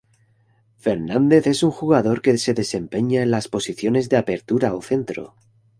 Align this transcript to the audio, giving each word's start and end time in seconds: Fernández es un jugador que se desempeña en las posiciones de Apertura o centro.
Fernández 0.77 1.45
es 1.45 1.61
un 1.61 1.69
jugador 1.69 2.23
que 2.23 2.35
se 2.39 2.55
desempeña 2.55 3.21
en 3.21 3.29
las 3.29 3.47
posiciones 3.47 4.09
de 4.09 4.17
Apertura 4.17 4.73
o 4.73 4.81
centro. 4.81 5.35